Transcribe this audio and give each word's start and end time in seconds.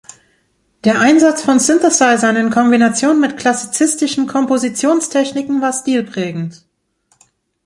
Der 0.83 0.99
Einsatz 0.99 1.43
von 1.43 1.59
Synthesizern 1.59 2.35
in 2.35 2.49
Kombination 2.49 3.19
mit 3.21 3.37
klassizistischen 3.37 4.25
Kompositionstechniken 4.25 5.61
war 5.61 5.73
stilprägend. 5.73 6.65